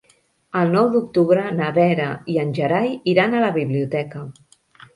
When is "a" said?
3.41-3.45